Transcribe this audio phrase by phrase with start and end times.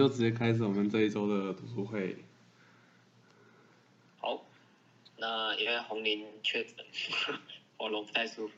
[0.00, 2.16] 就直接开始我们这一周的读书会。
[4.18, 4.46] 好，
[5.18, 6.74] 那因为红林确诊，
[7.76, 8.54] 喉咙不太舒服，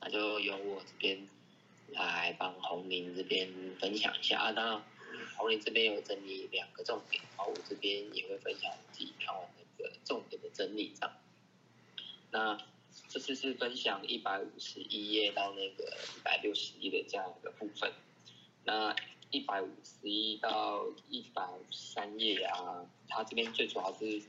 [0.00, 1.28] 那就由我这边
[1.92, 3.46] 来帮红林这边
[3.78, 4.52] 分享一下啊。
[4.52, 4.82] 当然，
[5.36, 11.14] 红林这边有整理两个重点，然后我这边也会分享自己看完那个重点的整理这样。
[12.30, 12.58] 那
[13.06, 17.92] 这次是分享一百五十一页到那个一百六十页的这样一个部分。
[18.64, 18.96] 那
[19.30, 24.20] 一百五十一到一百五十三页啊，他这边最主要是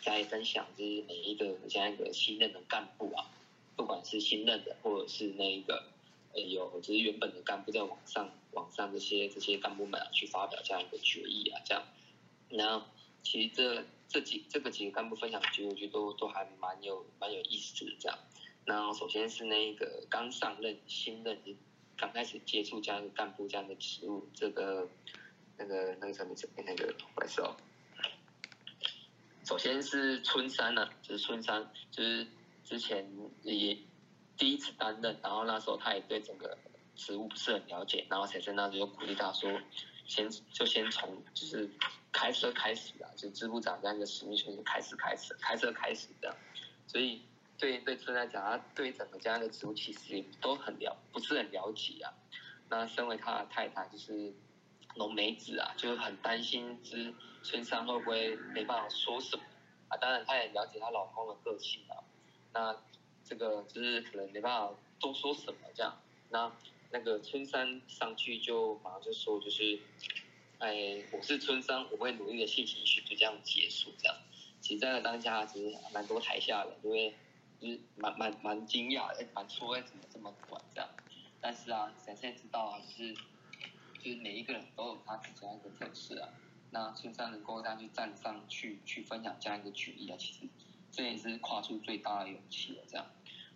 [0.00, 3.26] 在分享，就是每一个这样一个新任的干部啊，
[3.74, 5.84] 不管是新任的或者是那一个
[6.34, 11.82] 呃有就是原本的干部在网上网上这些这些干部们啊去发表这样一个决议啊，这样。
[12.48, 12.86] 那
[13.22, 18.16] 其实这这几这个几个干部分享的其实我觉得都都还蛮有蛮有意思的这样。
[18.66, 21.40] 那首先是那个刚上任新任。
[21.96, 24.88] 刚开始接触这样的干部这样的职务，这个
[25.56, 27.56] 那个那个什么什么那个怪兽，
[29.44, 32.26] 首先是春山呢，就是春山，就是
[32.64, 33.08] 之前
[33.42, 33.78] 也
[34.36, 36.58] 第一次担任，然后那时候他也对整个
[36.96, 39.60] 职务不是很了解，然后才在那时候鼓励他说，
[40.06, 41.70] 先就先从就是
[42.10, 46.36] 开车开始啊，就支部长这样一个使命就开始开始，开车开始的，
[46.86, 47.22] 所以。
[47.62, 52.12] 对对，春来讲，他对整个家的植物其实都很了，不是很了解啊。
[52.68, 54.34] 那身为他的太太，就是
[54.96, 59.44] 龙梅子啊，就很担心，之春山会不会没办法说什么
[59.86, 59.96] 啊？
[59.96, 62.02] 当然，她也了解她老公的个性啊。
[62.52, 62.76] 那
[63.24, 65.96] 这个就是可能没办法多说什么这样。
[66.30, 66.50] 那
[66.90, 69.78] 那个春山上去就马上就说，就是
[70.58, 74.16] 哎，我是春山，我会努力的性情绪，就这样结束这样。
[74.60, 77.14] 其实在当下其实蛮多台下的，因为。
[77.62, 80.90] 就是蛮蛮蛮惊讶，哎，蛮错，哎，怎么这么短这样？
[81.40, 83.14] 但是啊，神仙知道啊，就是
[84.02, 86.28] 就是每一个人都有他自己的一个特色啊。
[86.72, 90.48] 那村上能够这样去站上去去分享这样一个举例啊，其实
[90.90, 93.06] 这也是跨出最大的勇气了这样。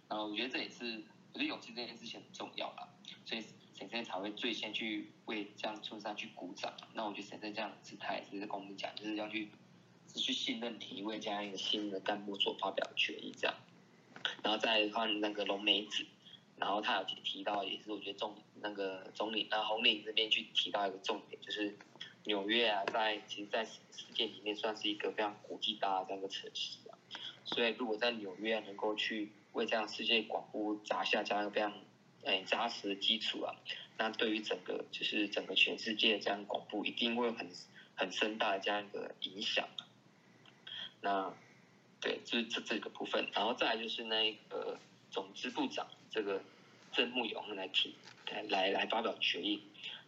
[0.08, 1.02] 然后我觉得这也是，
[1.32, 2.88] 我觉得勇气这件事情很重要啦，
[3.24, 3.42] 所以
[3.74, 6.72] 神仙才会最先去为这样村上去鼓掌。
[6.94, 9.50] 那我觉得神仙这样的姿态，其实跟我们讲，就是要去
[10.06, 13.54] 是去信任你，为这样一个新的干部所发表的决议这样。
[14.46, 16.06] 然后再换那个龙梅子，
[16.56, 21.76] 然后他有提到，也是我觉得重那个总理，那红领这边去提到一个重点，就是
[22.22, 23.80] 纽约啊，在其实，在世
[24.14, 26.94] 界里面算是一个非常国际大的这样一个城市啊，
[27.44, 31.72] 所以如果在纽约能够去为这样世界广播砸下这样一个非常
[32.22, 33.52] 诶扎实的基础啊，
[33.98, 37.50] 那对于整个就是整个全世界这样广播一定会很
[37.96, 39.82] 很深大的这样一个影响啊，
[41.00, 41.34] 那。
[42.00, 44.78] 对，就是这这个部分，然后再来就是那个
[45.10, 46.40] 总支部长这个
[46.92, 47.94] 郑木勇来提，
[48.30, 49.62] 来来来发表决议。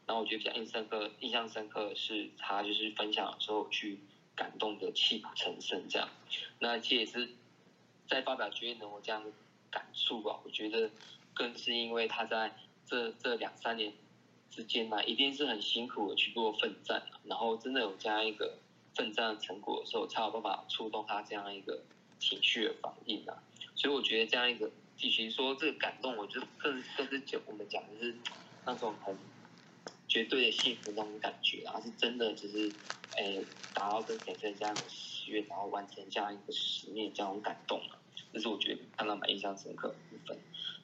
[0.07, 3.99] 然后我觉得比较印深刻，印象深刻是他就是分享的时候去
[4.37, 6.09] 感动的泣不成声这样。
[6.59, 7.29] 那其实也是
[8.07, 9.31] 在发表决议能够这样的
[9.71, 10.91] 感触吧，我觉得
[11.35, 12.55] 更是因为他在
[12.87, 13.93] 这这两三年
[14.51, 18.59] 之间呢，一定是很辛苦的去做奋战，然后真的有这样一个。
[18.99, 21.81] 奋战的成果的时候，才有办法触动他这样一个
[22.19, 23.41] 情绪的反应啊。
[23.77, 28.17] 所以我觉得这样一个，继续说这个感动，我觉得更更是讲我们讲的是
[28.67, 29.17] 那种很
[30.09, 32.73] 绝对的幸福那种感觉啊，是真的只是
[33.17, 37.95] 诶达到跟先生这样的喜悦，然后完成这样一个使命，这种感动啊，
[38.33, 40.37] 这是我觉得看到蛮印象深刻的部分。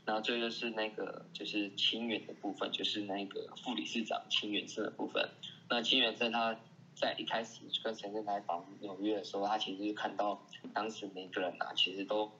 [0.04, 5.28] 然后这就是那个就是清远的部分，就是那个副理事长清远生的部分。
[5.68, 6.56] 那清远生他。
[6.94, 10.40] 在一开始跟陈振来访纽约的时候，他其实是看到
[10.72, 12.30] 当时每个人啊，其实都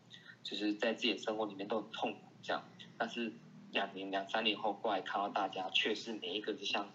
[0.42, 2.64] 就是在自己的生活里面都很痛苦这样。
[2.96, 3.32] 但是
[3.72, 6.88] 两年两三年后过来看到大家，却是每一个就像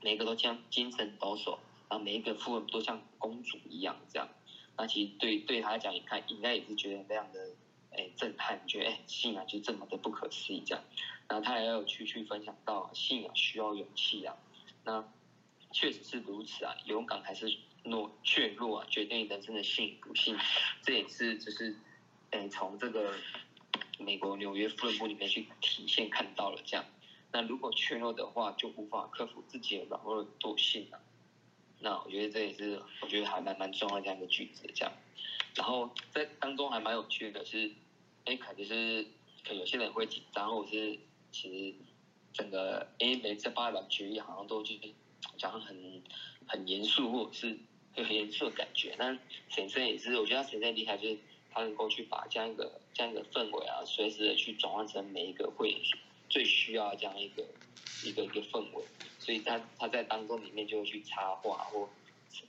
[0.00, 1.58] 每一个都像精神抖擞，
[1.88, 4.28] 然后每一个夫人都像公主一样这样。
[4.76, 7.50] 那其实对对他来讲，你看应该也是觉得非常的
[7.90, 10.84] 诶震撼，觉得诶信仰就这么的不可思议这样。
[11.28, 14.36] 然后他也有去去分享到信仰需要勇气啊，
[14.84, 15.04] 那。
[15.74, 17.46] 确实是如此啊，勇敢还是
[17.84, 20.38] 懦怯弱啊，决定人生的幸不幸。
[20.82, 21.76] 这也是就是，
[22.30, 23.12] 诶，从这个
[23.98, 26.86] 美国纽约富人部里面去体现看到了这样。
[27.32, 31.00] 那如果怯弱的话，就无法克服自己的软弱惰性啊。
[31.80, 34.94] 那我觉得这也是我觉得还蛮蛮重要这样一个句子这样。
[35.56, 37.72] 然后在当中还蛮有趣的是，
[38.26, 39.02] 诶，可能是
[39.42, 41.00] 可能有些人会紧张，或者是
[41.32, 41.74] 其实
[42.32, 44.94] 整个诶每次发表决议好像都就是。
[45.36, 46.02] 讲很
[46.46, 47.58] 很严肃，或者是
[47.94, 48.94] 很严肃的感觉。
[48.98, 51.18] 但沈生也是，我觉得他沈生厉害，就是
[51.50, 55.80] 他能够去把这样一个这样一个氛围啊，随时的去转换成每一个会
[56.28, 57.44] 最需要这样一个
[58.04, 58.84] 一个一个氛围。
[59.18, 61.88] 所以他他在当中里面就会去插话或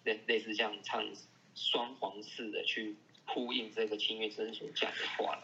[0.03, 1.05] 类类似像唱
[1.53, 2.95] 双簧式的去
[3.25, 5.41] 呼应这个清月真所讲的话。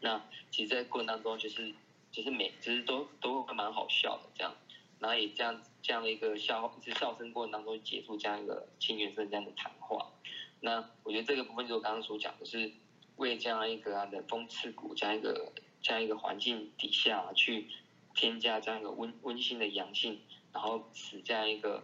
[0.00, 1.72] 那其实，在过程当中，就是
[2.12, 4.54] 就是每其实都都会蛮好笑的这样，
[4.98, 10.12] 然后也这样子这样的一个笑，是笑声过程当中结束这样一个清源生这样的谈话。
[10.60, 12.70] 那我觉得这个部分就我刚刚所讲的是
[13.16, 17.66] 为这样一个啊冷风刺骨这样一个这样一个环境底下去
[18.14, 20.20] 添加这样一个温温馨的阳性，
[20.52, 21.82] 然后使这样一个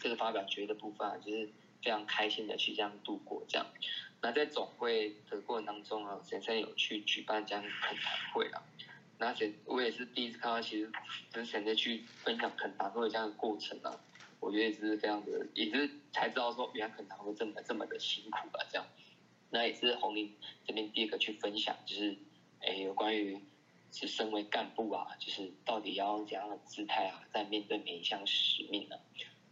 [0.00, 1.48] 这个发表决的部分啊就是
[1.82, 3.66] 非常开心的去这样度过这样。
[4.20, 8.62] 那在总会的过程当中啊，先生有去举办这样恳谈会啊。
[9.24, 10.90] 那且我也是第一次看到，其实
[11.30, 14.00] 跟先生去分享恳谈会这样的过程啊，
[14.40, 18.84] 我觉得也是非常的，也是才知道说原来肯达会这么这么的辛苦啊，这样。
[19.50, 20.34] 那也是红林
[20.66, 22.16] 这边第二个去分享，就是
[22.62, 23.40] 诶有关于
[23.92, 28.96] 是身为干部啊，就是到底要用怎样的姿态啊，在面对每一项使命呢？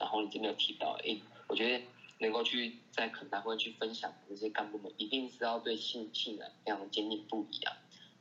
[0.01, 1.85] 然后你这边有提到，诶，我觉得。
[2.23, 7.73] 能够去在肯达会去分享这些干部们，一定是要对信信任非常坚定不移啊，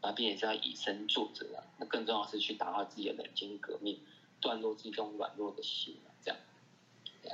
[0.02, 1.64] 那，并且是要以身作则啊。
[1.78, 4.00] 那更重要是去达到自己的冷静革命，
[4.40, 6.40] 断落自己这种软弱的心啊，这样。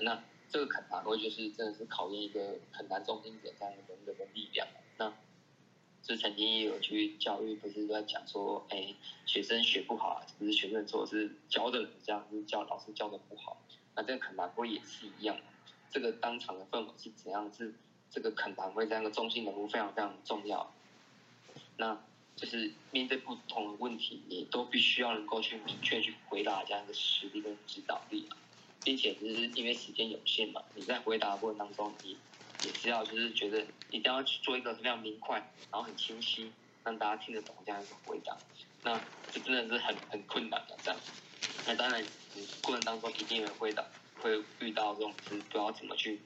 [0.02, 4.68] 那这个恳谈会就是真的是考验一个恳谈中心者这样的人格的力量。
[4.98, 5.14] 那
[6.02, 8.94] 是曾经也有去教育，不是在讲说，哎，
[9.26, 13.58] 学生学不好啊，不是学生错，是教的人这样，是教老师教的不好。
[13.96, 15.38] 那这个恳谈会也是一样。
[15.90, 17.52] 这个当场的氛围是怎样？
[17.54, 17.74] 是
[18.12, 20.72] 这个恳谈会这样的中心人物非常非常重要。
[21.78, 22.02] 那
[22.36, 28.38] 就是面对不同的问题，你都必须要能够去明确去回答这样的实力跟指导力啊，
[28.84, 32.18] 并且就是因为时间有限嘛，你在回答的过程当中，你
[32.64, 35.38] 也知道就是觉得一定要去做一个非常明快，
[35.72, 36.52] 然后很清晰，
[36.84, 38.38] 让大家听得懂这样一个回答。
[38.84, 39.00] 那
[39.32, 41.00] 这真的是很很困难的这样。
[41.66, 42.04] 那当然，
[42.34, 43.86] 你过程当中一定有回答。
[44.22, 46.20] 会遇到这种是不知道怎么去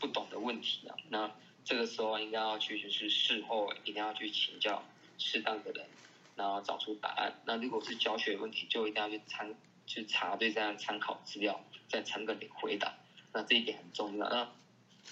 [0.00, 1.30] 不懂的问题啊，那
[1.64, 4.82] 这个时候应该要去就是事后一定要去请教
[5.18, 5.86] 适当的人，
[6.34, 7.40] 然后找出答案。
[7.44, 9.54] 那如果是教学问题，就一定要去参
[9.86, 12.94] 去查对这样参考资料，再诚恳的回答。
[13.32, 14.28] 那这一点很重要。
[14.28, 14.52] 那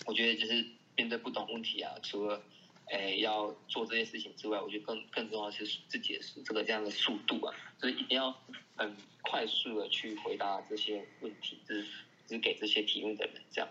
[0.06, 0.66] 我觉得就是
[0.96, 2.42] 面对不懂问题啊，除了
[2.86, 8.36] 诶要做这些事情之外，我觉得更更重要的是自己的这个这样的速度啊，所以一定要
[8.76, 11.86] 很快速的去回答这些问题，就是。
[12.26, 13.68] 只给这些提问的人这样，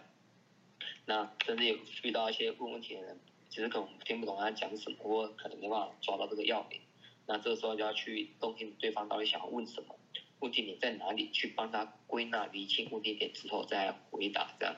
[1.08, 3.20] 那甚至有遇到一些问问题的人，
[3.54, 6.82] 其实可能听不懂他讲什么，或可能没办法抓到这个要点。
[7.28, 9.96] 那这个时候就要去洞听对方到底想要问什么，
[10.40, 14.76] 问题点在哪里，去帮他归纳厘清问题点之后再回答这样。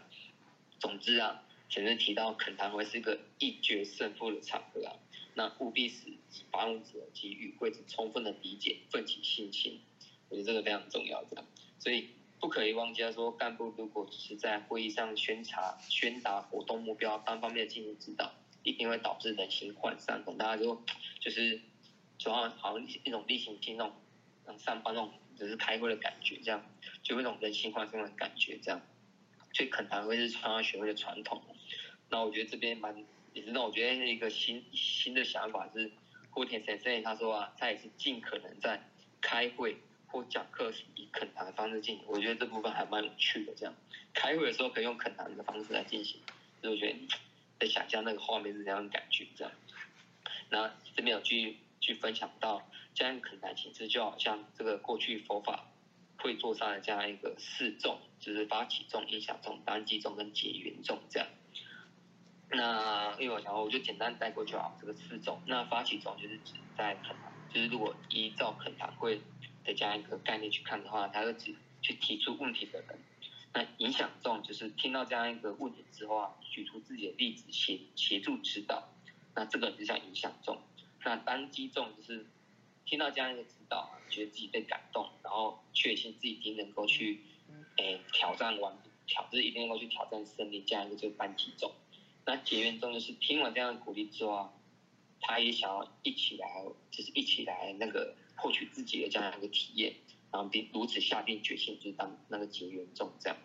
[0.78, 4.94] 总之啊，前面提到恳谈会是一个一决胜负的场合啊，
[5.36, 6.12] 那务必使
[6.52, 9.80] 发问者及与会者充分的理解，奋起信心。
[10.28, 11.46] 我觉得这个非常重要，这样，
[11.80, 12.10] 所以。
[12.38, 18.32] 不可以忘记说，干部如果只是在会议上宣查、宣达活动目标，单方面进行指导，
[18.66, 20.22] 一定会导致人心涣散。
[20.26, 20.84] 等大家就
[21.22, 21.62] 就是
[22.18, 26.62] 主要好像一种例行性那种上班那种只是开会的感觉，这样
[27.02, 28.82] 就那种人心涣散的感觉，这样。
[29.54, 31.42] 所以恳谈会是川大学会的传统。
[32.10, 35.90] 那我觉得这边蛮也是让我觉得一个新新的想法是，
[36.32, 38.90] 户田先生他说啊，他也是尽可能在
[39.22, 39.78] 开会。
[40.08, 43.54] 或讲课是以恳谈的方式进行，我觉得这部分还蛮有趣的。
[43.54, 43.76] 这样
[44.14, 46.22] 开会的时候可以用恳谈的方式来进行，
[46.62, 46.96] 所以我觉得
[47.60, 49.28] 在想象那个画面是怎样的感觉。
[49.36, 49.54] 这样，
[50.50, 55.68] 那这边有去去分享到这样恳谈形式，就好像这个过去佛法
[56.18, 61.28] 会做上的这样一个四众，就是发起众、影响众、单机众跟结缘众这样。
[62.50, 64.78] 那因为我想，我就简单带过去好。
[64.80, 69.22] 这个四众，那发起众就是指在恳谈，就是如果依照恳谈会。
[69.66, 73.00] 的这样一个概念去看的话，它是指去提出问题的人。
[73.56, 78.90] 那影响众就是听到这样一个问题之后啊，举出自己的例子协协助指导。
[79.34, 80.62] 那这个就叫影响众。
[81.06, 82.28] 那单击众就是
[82.86, 87.22] 听到这样一个指导啊，觉得自己被感动，然后确信自己一定能够去
[87.78, 91.72] 诶挑战完挑，就是一定能够去挑战胜利这样一个就是班级众。
[92.26, 94.54] 那结缘众就是听完这样的鼓励之后啊，
[95.22, 98.16] 他也想要一起来，就是一起来那个。
[98.38, 99.96] 获取自己的这样一个体验，
[100.30, 103.38] 然后并如此下定决心，就是当那个结缘众这样。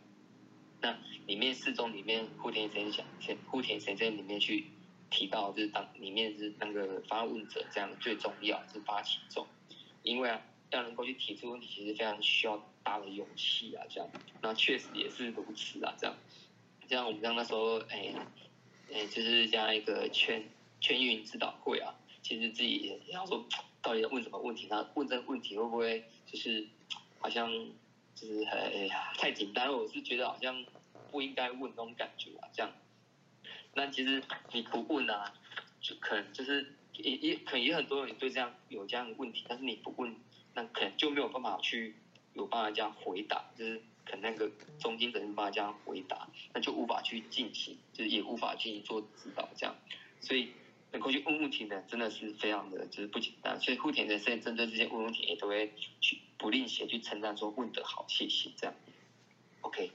[0.81, 0.97] 那
[1.27, 4.67] 里面四中里面，户田先生先户田先生里面去
[5.11, 9.47] 提到，就是当里面是那个发问者这样最重要是发起中，
[10.03, 14.11] 因为啊要能够去提出问题，其实非常需要大的勇气啊这样。
[14.43, 16.17] 那确实也是如此啊这样。
[16.89, 18.15] 像我们像那时候，哎
[18.93, 20.49] 哎，就是这样一个全
[20.81, 23.45] 全运指导会啊，其实自己也要说。
[23.83, 24.67] 到底要问什么问题？
[24.69, 26.69] 那问这个问题会不会就是
[27.19, 27.51] 好像
[28.15, 30.65] 就是很太简单，我是觉得好像
[31.11, 32.73] 不应该问那种感觉啊，这样。
[33.75, 35.33] 那其实你不问啊，
[35.81, 40.15] 就可能就是也也可能也很多人对这样有这样的问题，但是你不问，
[40.55, 41.95] 那可能就没有办法去
[42.35, 49.75] 有办法这样回答，就是可能那个中间的人办法这样回答，那就无法去进行，就是也无法进行做指导这样，
[50.21, 50.53] 所以
[50.93, 58.75] 能够去问问题呢真的是非常的就是不简单，所以户田的现在针对这些问问题也都会去不吝惜去称赞说问得好，谢谢这样
[59.61, 59.91] ，OK。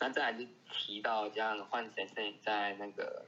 [0.00, 3.26] 那再来就提到这样换先生在那个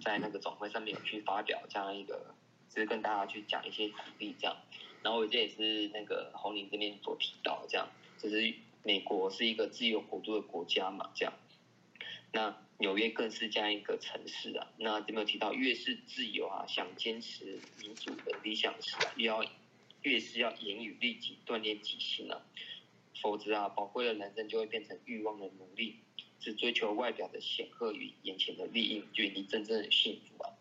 [0.00, 2.34] 在那个总会上面有去发表这样一个，
[2.68, 4.56] 就是跟大家去讲一些鼓励这样。
[5.00, 7.88] 然后这也是那个红林这边所提到这样，
[8.18, 11.32] 就是美国是一个自由国度的国家嘛这样。
[12.32, 14.66] 那纽约更是这样一个城市啊。
[14.78, 19.44] 那这边有提到越是自由啊，想坚持民主的理想时啊，越要
[20.02, 22.40] 越是要严于律己，锻炼己心啊，
[23.20, 25.96] 否则啊，宝贵的人生就会变成欲望的奴隶。
[26.40, 30.54] 只追求外表的显赫与眼前的利益，远离真正的幸福啊！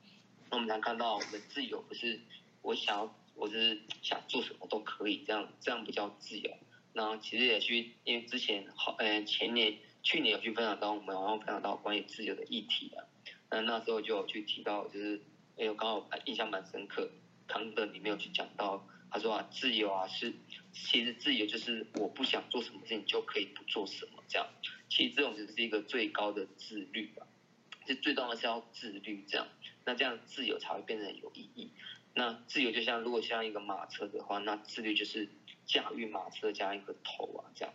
[0.50, 2.19] 那我们常看到，我们自由不是
[2.63, 6.51] 我想要，我是想做什么都可以，这样这样不叫自由。
[6.93, 13.03] 那其实也去，因为之前好，呃，前年、去年有去分享到，我们好像分享到关于自由的议题啊。
[13.49, 15.21] 那那时候就有去提到，就是，
[15.57, 17.11] 哎呦，刚好印象蛮深刻，
[17.45, 20.33] 康德里面有去讲到，他说啊，自由啊是，
[20.71, 24.47] 其实自由就是我不想做什么事情就可以不做什么这样。
[24.87, 27.27] 其实这种就是一个最高的自律吧，
[27.85, 29.45] 就最重要的是要自律，这样，
[29.83, 31.69] 那这样自由才会变得有意义。
[32.13, 35.27] 那自由就像如果像一个马车的话，那自律就是
[35.65, 37.73] 驾驭马车加一个头啊，这样。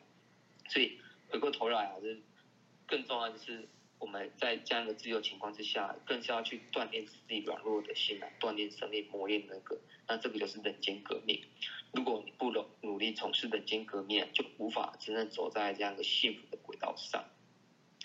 [0.71, 0.99] 所以
[1.33, 2.21] 回过头来啊，就是
[2.87, 3.67] 更重要的是
[3.99, 11.43] 我们在这样的自由情况之下，更是要去锻炼自己软弱的心啊，锻炼生命，磨练那个，那这个就是人间革命。
[11.95, 17.25] 如果你不努努力从事人间革命，就无法真正走在这样一个幸福的轨道上。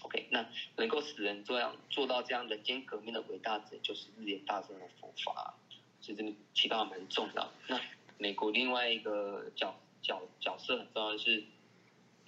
[0.03, 5.53] OK，那能够使人这样做到这样人间革命的伟大者，就是日莲大圣的佛法，
[5.99, 7.51] 所以这个提到蛮重要。
[7.67, 7.81] 那
[8.17, 11.43] 美国另外一个角角角色很重要的是，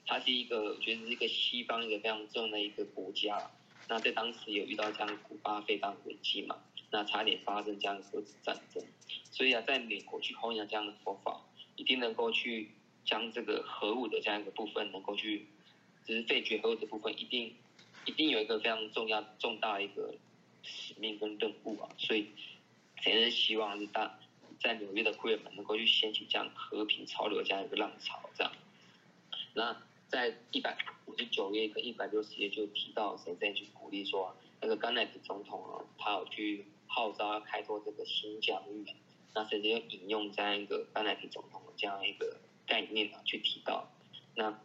[0.09, 3.51] 它是一个我觉得是一个西方一个非常重要的一个国家。
[3.87, 6.57] 那在当时有遇到这样古巴非常危机嘛，
[6.89, 8.83] 那差点发生这样核子战争，
[9.31, 11.39] 所以啊，在美国去弘扬这样的佛法。
[11.75, 12.71] 一定能够去
[13.05, 15.45] 将这个核武的这样一个部分，能够去，
[16.05, 17.55] 就是废绝核武的部分，一定
[18.05, 20.13] 一定有一个非常重要重大一个
[20.61, 22.27] 使命跟任务啊，所以
[23.05, 24.19] 也是希望是大
[24.59, 28.51] 在纽约的会员们能够去掀起这样和平潮流这样一个浪潮，这样。
[29.53, 30.75] 那在一百
[31.05, 38.85] 五十九页跟一百六十页就提到谁在去鼓励说，那个甘乃迪总统啊，他有去号召要开拓这个新疆域。
[39.35, 43.87] 那甚至引用这样一个甘乃迪总统的这样一个概念啊，去提到，
[44.33, 44.59] 那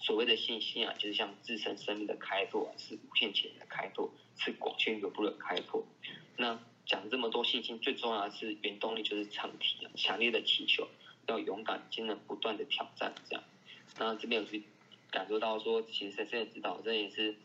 [0.00, 5.86] 所谓的信心啊，就是像自身生命的开拓啊，是无限潜能的开拓，是广宣流布的开拓。
[6.36, 10.88] 那讲这么多信心，最重要的是原动力就是长提啊，强烈的祈求，
[11.28, 13.44] 要勇敢、坚韧、不断的挑战这样。
[13.98, 14.64] 那这边有去
[15.12, 17.36] 感受到说，其实神圣的指导，这也是，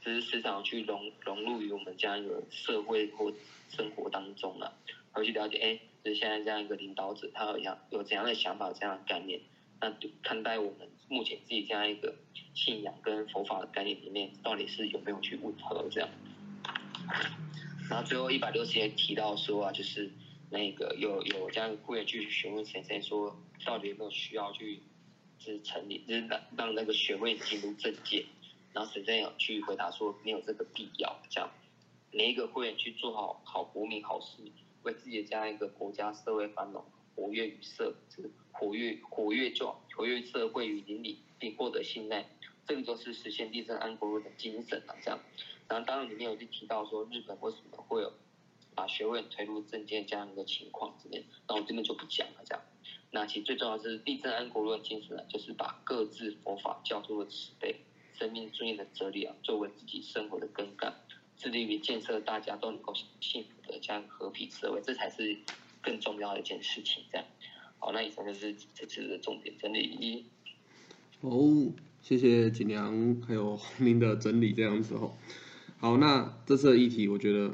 [0.00, 3.32] 就是时常去融融入于我们这样一个社会或
[3.70, 4.78] 生活当中了。
[5.12, 9.40] 而去了解，哎，就是现在这样一个领导者，他有样有怎样的想法、这样的概念，
[9.80, 9.92] 那
[10.22, 12.14] 看待我们目前自己这样一个
[12.54, 16.08] 信仰跟佛法的概念里面，到底是有没有去吻合这样？
[17.88, 20.08] 然后最后一百六十页提到说啊，就是
[20.50, 24.80] 那个有有这样会员去询问先生说，到底有没有需要去
[25.40, 28.24] 是成立，就是让让那个学位进入政界，
[28.72, 31.50] 然后先生有去回答说没有这个必要，这样
[32.12, 34.36] 每一个会员去做好好国民好事。
[34.82, 36.82] 为自己的这样一个国家社会繁荣、
[37.14, 42.24] 活跃与社，就是活跃活跃就活跃社会与邻里，并获得信赖，
[42.66, 44.96] 这个就是实现地震安国的精神啊！
[45.04, 45.20] 这样，
[45.68, 48.10] 然后当然里面有去提到说日本为什么会有
[48.74, 52.42] 把学问推入政界这样一个情况这边，那我这边就不讲了。
[52.46, 52.64] 这样，
[53.10, 57.74] 那其实最重要是地震安国论精神呢，就是把各自佛法教授的慈悲、
[58.14, 60.94] 生命尊严的哲理啊，作为自己生活的根干。
[61.36, 65.38] 致力于建设大家都能够幸福的这样和平社会，这才是
[65.80, 67.02] 更重要的一件事情。
[67.10, 67.26] 这样，
[67.78, 70.24] 好，那以上就是这次的重点整理一。
[71.22, 75.16] 哦，谢谢锦良还有红林的整理，这样子哦。
[75.78, 77.50] 好，那这次的议题我觉得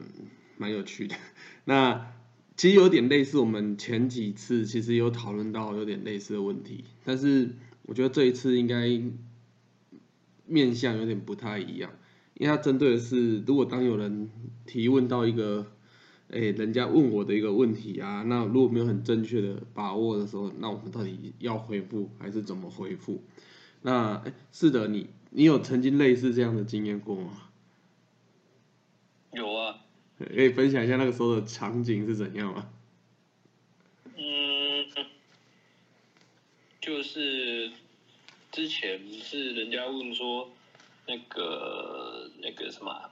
[0.56, 1.14] 蛮有趣的。
[1.64, 2.12] 那
[2.56, 7.50] 其实有点类似我们前几次其实有讨论到有点类似的问题，但是
[7.82, 9.02] 我觉得这一次应该
[10.46, 11.90] 面向有点不太一样。
[12.34, 14.30] 因为它针对的是，如果当有人
[14.66, 15.66] 提问到一个
[16.28, 23.22] 哎，人家问我的一个问题啊，那如果没有很正确的把握的时候，那我们到底要回复还是怎么回复？
[23.82, 24.22] 那
[24.52, 27.30] 是的，你你有曾经类似这样的经验过吗？
[30.18, 32.68] 可以分享一下那个时候的场景是怎样吗？
[34.16, 34.86] 嗯，
[36.80, 37.70] 就是
[38.50, 40.50] 之前是人家问说，
[41.06, 43.10] 那个那个什么，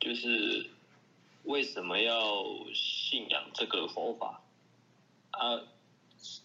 [0.00, 0.66] 就是
[1.44, 4.42] 为什么要信仰这个佛法
[5.30, 5.60] 啊？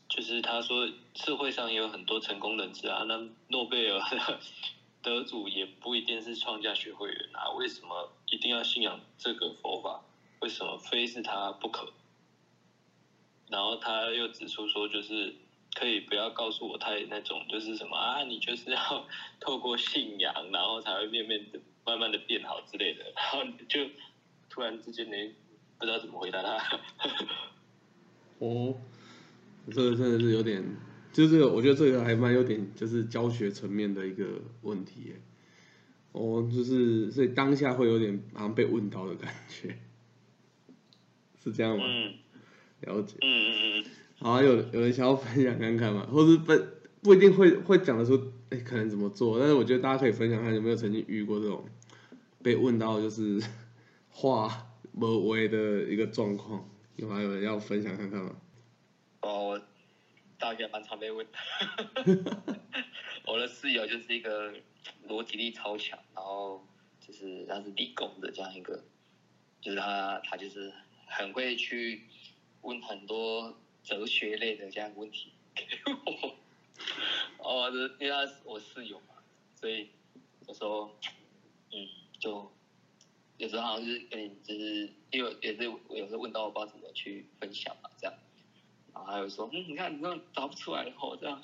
[0.07, 3.99] 就是他说社会上也有很多成功人士啊，那诺贝尔
[5.05, 10.03] 得主也不一定是创价学会员啊，为什么一定要信仰这个佛法？
[10.41, 11.93] 为什么非是他不可？
[13.47, 15.35] 然后他又指出说，就是
[15.75, 19.07] 可以不要告诉我太那种，就是什么啊，你就是要
[19.39, 23.05] 透过信仰，然后才会慢慢的、慢慢的变好之类的。
[23.15, 23.87] 然后就
[24.49, 25.35] 突然之间你，
[25.77, 26.79] 不知道怎么回答他。
[28.39, 28.75] 哦。
[29.73, 30.63] 这个真的是有点，
[31.15, 34.25] 就是我觉得这个还蛮有点，就是教学层面的一个
[34.63, 35.13] 问题。
[36.11, 39.77] 哦，就是所以当下会有点好像被问到的感觉，
[41.41, 41.85] 是这样吗？
[41.87, 42.13] 嗯。
[42.81, 43.15] 了解。
[43.21, 43.85] 嗯嗯嗯。
[44.19, 46.05] 好，有有人想要分享看看吗？
[46.11, 46.53] 或是不
[47.01, 49.39] 不一定会会讲得出，哎，可能怎么做？
[49.39, 51.63] 但是我觉得大家可以分享看有没有曾经遇过这种
[52.43, 53.41] 被问到就是
[54.11, 54.67] 话
[54.99, 58.35] 不为的一个状况，有还有人要分享看看吗？
[59.21, 59.61] 我
[60.37, 61.25] 大概蛮常被问，
[63.25, 64.53] 我的室友就是一个
[65.07, 66.65] 逻辑力超强，然后
[66.99, 68.83] 就是他是理工的这样一个，
[69.61, 70.73] 就是他他就是
[71.07, 72.03] 很会去
[72.61, 76.35] 问很多哲学类的这样问题给我，
[77.39, 77.69] 哦，
[77.99, 79.15] 因为他是我室友嘛，
[79.59, 79.89] 所以
[80.47, 80.97] 有时候
[81.71, 81.87] 嗯
[82.19, 82.51] 就
[83.37, 87.89] 有时候好像就是跟你就是因为也是有时候问到我不知道怎么去分享嘛
[89.05, 89.11] 这样。
[89.11, 91.41] 然后又说，嗯，你看你那答不出来后这样，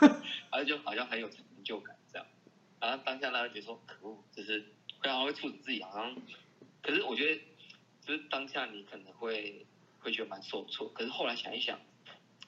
[0.50, 2.26] 然后就好像很有成就感这样。
[2.80, 4.60] 然后当下他就觉得说，可恶，就是
[4.98, 6.16] 会好像会促使自己好像，
[6.82, 7.40] 可是我觉得，
[8.04, 9.66] 就是当下你可能会
[10.00, 11.78] 会觉得蛮受挫，可是后来想一想，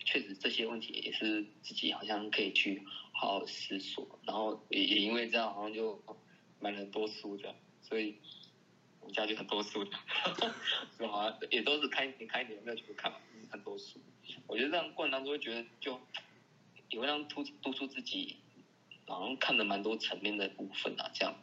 [0.05, 4.18] 确实这些问题也是自己好像可以去好好思索。
[4.24, 6.03] 然后也也因为这样，好像就
[6.59, 8.16] 买了很多书这样，所以
[9.00, 9.90] 我们家就很多书的，
[10.98, 11.38] 是吧？
[11.50, 14.00] 也都是开开一点没有全部看完，很多书。
[14.46, 16.00] 我觉得这样过程当中会觉得就
[16.90, 18.37] 也会让突突出自己，
[19.07, 21.35] 好像看了蛮多层面的部分啊，这样。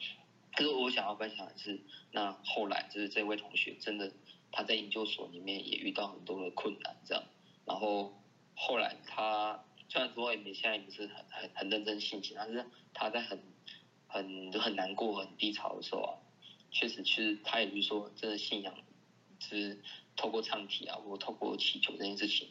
[0.53, 1.79] 可是我想要分享的是，
[2.11, 4.11] 那后来就是这位同学真的
[4.51, 7.23] 他在研究所里面也遇到很多的困难，这样。
[7.65, 8.21] 然后
[8.55, 13.41] 后来他虽然说也没现在也不是很很很认真信心，但是他在很
[14.07, 16.11] 很很难过很低潮的时候啊，
[16.71, 18.75] 确实其实他也是说，真的信仰
[19.39, 19.81] 是
[20.15, 22.47] 透过唱题啊，或透过祈求这件事情。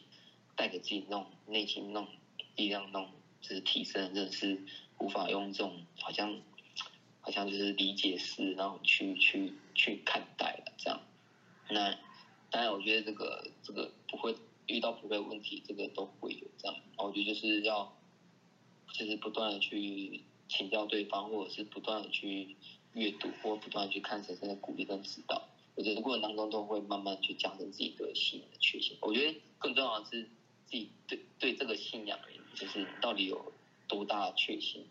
[0.53, 2.09] 带给自己那种内心那种
[2.55, 4.61] 力量，那种就是提升，真的是
[4.99, 6.39] 无法用这种好像
[7.21, 10.99] 好像就是理解式，然后去去去看待了这样。
[11.69, 11.97] 那
[12.51, 14.35] 当然，我觉得这个这个不会
[14.67, 16.77] 遇到不会问题，这个都会有这样。
[16.97, 17.97] 我觉得就是要
[18.91, 22.55] 就是不断的去请教对方，或者是不断的去
[22.93, 25.47] 阅读，或不断的去看神圣的鼓励跟指导。
[25.75, 28.97] 我觉得过程当中都会慢慢去加深自己的信仰的确信。
[29.01, 30.29] 我觉得更重要的是。
[30.63, 32.17] 自己对对这个信仰，
[32.55, 33.51] 就是到底有
[33.89, 34.85] 多大的确信？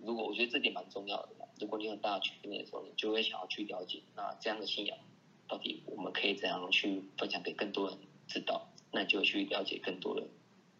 [0.00, 1.30] 如果我觉得这点蛮重要的。
[1.58, 4.96] 如果你很大的确信的时候，你就会想要去了解，那这样的信仰
[5.48, 8.68] 到底我们可以怎样去分享给更多人知道？
[8.92, 10.28] 那就去了解更多的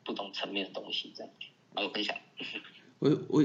[0.05, 1.33] 不同层面的东西，这样。
[1.75, 2.17] 然后，分享。
[3.01, 3.45] 我我，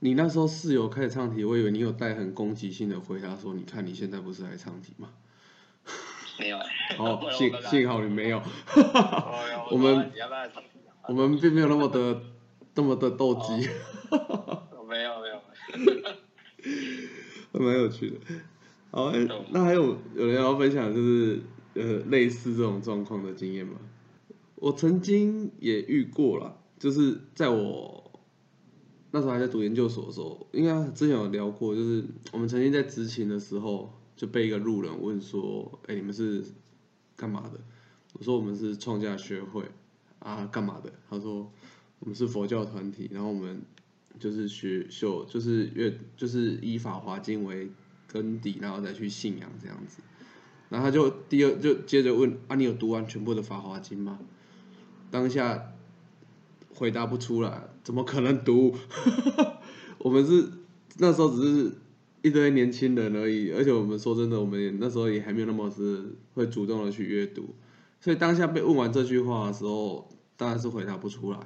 [0.00, 5.14] 你那时候室友开始唱题，我以为你有带很攻击性的回答说：“你看你现在不是来唱题吗？”
[6.38, 6.58] 没有，
[6.96, 8.42] 好， 幸幸好你没有，
[9.70, 10.10] 我们
[11.08, 12.22] 我们并没有那么的
[12.74, 13.68] 那么的斗鸡，
[14.88, 15.40] 没有没有，
[17.60, 18.16] 蛮有趣的。
[18.90, 19.12] 好，
[19.50, 21.40] 那还有有人要分享就是
[21.74, 23.74] 呃类似这种状况的经验吗？
[24.56, 28.10] 我曾经也遇过了，就是在我
[29.10, 33.92] 那时候还在读研究所的时候，应该之前有聊过，就是我们曾经在执勤的时候。
[34.22, 36.44] 就被一个路人问说：“哎，你们是
[37.16, 37.58] 干嘛的？”
[38.14, 39.64] 我说：“我们是创价学会
[40.20, 41.50] 啊，干嘛的？”他说
[41.98, 43.60] ：“我们是佛教团体，然后我们
[44.20, 47.72] 就是学修，就是越就是以法华经为
[48.06, 50.00] 根底，然后再去信仰这样子。”
[50.70, 54.20] 然后他就第二就接着问：“啊，你有读完全部的法华经吗？”
[55.10, 55.72] 当下
[56.72, 58.76] 回答不出来，怎么可能读？
[59.98, 60.48] 我们是
[60.98, 61.72] 那时候只是。
[62.22, 67.54] 一堆年轻人而已，而且我们说真的，我们那时候也还没有那么是会主动的去阅读，
[68.00, 71.38] 所以当下被问完这句话的时候，当然是回答不出来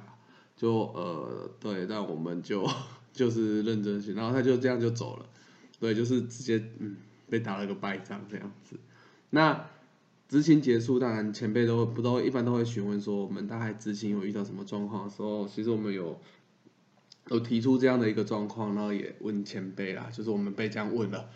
[0.55, 2.69] 就呃对，但我们就
[3.11, 5.25] 就是认真去，然后他就这样就走了，
[5.79, 6.95] 对，就是直接嗯
[7.27, 8.77] 被打了个败仗这样子。
[9.31, 9.65] 那
[10.29, 16.19] 执勤结束，当然前辈都不都一般都会询问说，我们大概执勤有遇到什么状况的时候，其实我们有。
[17.29, 21.29] 有提出这样的一个状况，然后也问前辈啦，就是我们被这样问了，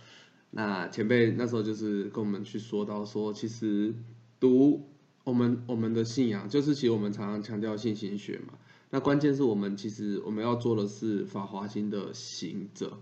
[0.52, 3.94] 那前辈那时候就是跟我们去说到说，其实
[4.40, 4.88] 读
[5.26, 8.54] 我们我们的信仰，就是其实我们常常强调信心学嘛，
[8.90, 12.98] 那关键是我们其实我们要做的是法华经的行者，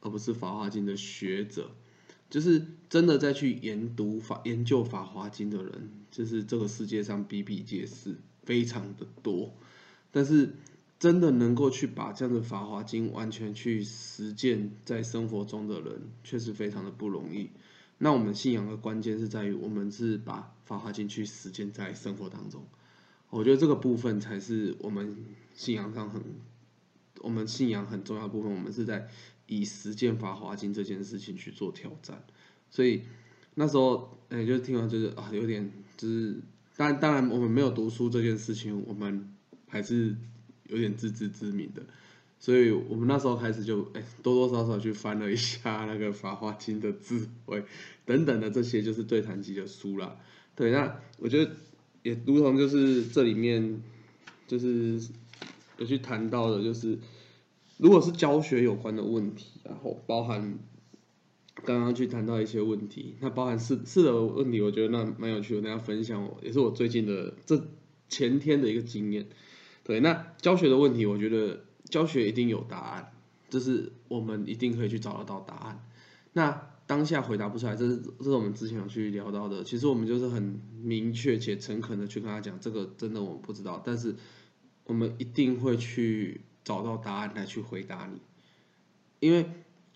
[0.00, 1.70] 而不是法华经的学者，
[2.30, 9.52] 就是真的在去研读法研究法华经的人，就是这个世界上比比皆是，非常的多，
[10.10, 10.54] 但是。
[11.02, 17.50] 真的能够去把这样的《法华经》完全去实践在生活中的人，确实非常的不容易。
[17.98, 22.64] 那我们信仰的关键是在于，我们是把《法华经》去实践在生活当中。
[23.30, 25.16] 我觉得这个部分才是我们
[25.54, 26.22] 信仰上很，
[27.18, 28.52] 我们信仰很重要的部分。
[28.52, 29.08] 我们是在
[29.48, 32.22] 以实践《法华经》这件事情去做挑战。
[32.70, 33.02] 所以
[33.56, 36.40] 那时候，哎，就听完就是啊，有点就是，
[36.76, 39.34] 当当然我们没有读书这件事情，我们
[39.66, 40.14] 还是。
[40.72, 41.82] 有点自知之明的，
[42.40, 47.62] 所以我们那时候开始就哎多多少少去翻了一下那个《法华经》的智慧
[48.04, 50.16] 等等的这些就是对谈集的书啦。
[50.56, 51.52] 对，那我觉得
[52.02, 53.82] 也如同就是这里面
[54.46, 55.00] 就是
[55.78, 56.98] 有去谈到的，就是
[57.78, 60.58] 如果是教学有关的问题，然后包含
[61.64, 67.62] 刚刚去谈到一些问题，那包含是是的问题，我觉得那蛮有趣的，大家分享我也是我最近的这
[68.08, 69.26] 前天的一个经验。
[69.84, 73.12] 对，那教学的问题，我觉得教学一定有答案，
[73.50, 75.84] 这是我们一定可以去找得到答案。
[76.32, 79.64] 那当下回答不出来，这是这是我们之前有去聊到的。
[79.64, 84.14] 其实我们就是很明确且诚恳的去跟他讲，这个真的我们不知道，但是
[84.84, 88.20] 我们一定会去找到答案来去回答你，
[89.18, 89.50] 因为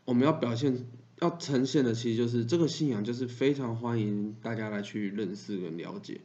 [0.05, 0.87] 我们要表现
[1.20, 6.20] 要呈现的，其实就是这个信仰，就是非常欢迎大家来去认识跟了解，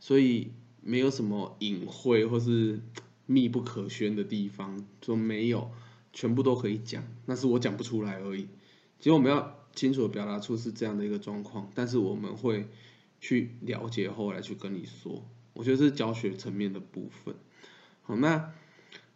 [0.00, 0.52] 所以。
[0.82, 2.80] 没有什么隐晦或是
[3.26, 5.70] 密不可宣的地方，说没有，
[6.12, 8.48] 全部都可以讲，那是我讲不出来而已。
[8.98, 12.68] 其实我们要清楚的表达出是这样的一个状况，但是我们会
[13.20, 17.34] 去了解后来去跟你说，我觉得是教学层面的部分。
[18.02, 18.52] 好，那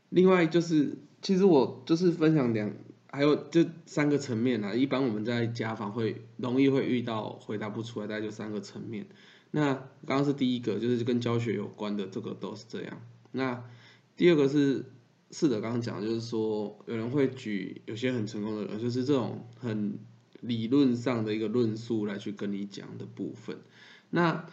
[0.08, 2.72] 另外就是，其实我就是分享两，
[3.08, 4.74] 还有这三个层面啊。
[4.74, 9.06] 一般我们在家访会容易会遇到回答不出来，大概就三个层面。
[9.56, 9.72] 那
[10.04, 13.00] 刚刚是第一个，就是跟教学有关的，这个都是这样。
[13.32, 13.64] 那
[14.14, 14.84] 第二个是
[15.30, 19.98] 是的，刚刚讲就是说，有人会举有些很成功的人，就是这种很
[20.42, 23.56] 理论上的一个论述来去跟你讲的部分。
[24.10, 24.44] 那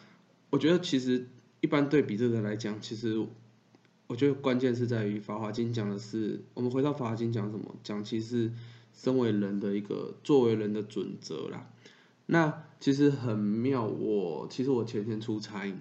[0.51, 1.27] 我觉得其实
[1.59, 3.27] 一般对比这个来讲，其实
[4.07, 7.75] 我觉得关键是在于《法华经》讲的是，我们回到《法华经》讲什么？
[7.83, 8.53] 讲其实
[8.93, 11.69] 身为人的一个作为人的准则啦。
[12.25, 15.73] 那其实很妙，我其实我前天出差，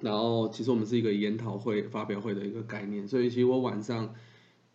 [0.00, 4.12] 然后其实我们是一个研讨会、发表会的一个概念，所以其实我晚上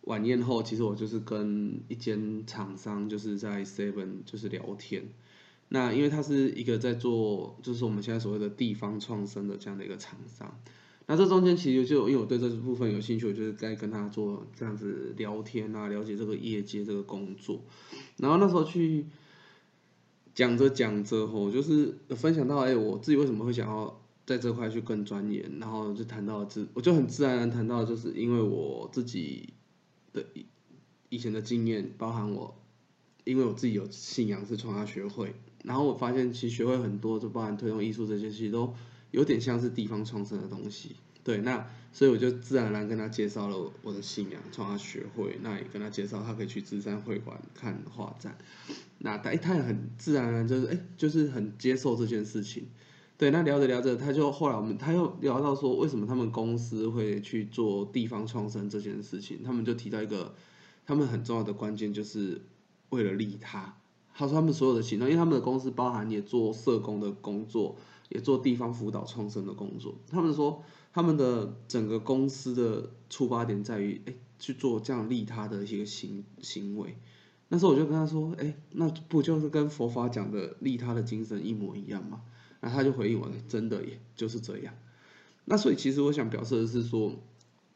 [0.02, 5.08] 晚宴后，其实我就是跟一间厂商就是在 Seven 就是聊天。
[5.68, 10.58] 那因为他是一个在做，就是我们现在所谓的地方创生的这样的一个厂商。
[11.06, 17.62] 那这中间其实就因为我对这部分有兴趣，我就是在跟他做这样子聊天啊，了解这个业界这个工作。
[18.16, 19.06] 然后那时候去。
[20.34, 29.54] 讲着讲着吼，就是分享到哎，我自己为什么会想要在这块去更钻研，然后就谈到自，我就很自然而然谈到，就是因为我自己
[30.12, 30.46] 的以
[31.08, 32.54] 以前的经验，包含我，
[33.24, 38.72] 因为我自己有信仰是创下学会，然后我发现其实学会很多，就包含推动艺术这些，其实都
[39.10, 40.96] 有点像是地方创生的东西。
[41.22, 48.38] 对，那所以我就自然而然跟他介绍了我的信仰创下学会，那也跟他介绍他可以去芝山会馆看画展。
[48.98, 52.68] 那他他也很自然而然就是哎，就是很接受这件事情。
[53.18, 59.42] 对，那聊着聊着，他就后来我们他又聊到说，为什么他们公司会去做地方创生这件事情？
[59.44, 60.34] 他们就提到一个
[60.86, 62.40] 他们很重要的关键，就是
[62.88, 63.76] 为了利他。
[64.14, 67.76] 他说他们所有的行动，因为他们的公司包含也做社工的工作，
[68.08, 69.96] 也做地方辅导创生的工作。
[70.10, 70.62] 他们说。
[70.92, 76.96] 他们的整个公司的出发点在于，哎，去做这样利他的一个行行为。
[77.48, 82.22] 那时候我就跟他说，哎，那不就是跟佛法讲的利他的精神一模一样吗？
[82.60, 84.74] 然后他就回应我，真的耶，就是这样。
[85.46, 87.12] 那所以其实我想表示的是说，